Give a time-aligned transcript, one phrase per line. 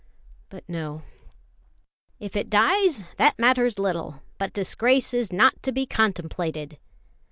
[0.49, 1.03] But no:
[2.19, 6.79] "If it dies, that matters little; but disgrace is not to be contemplated."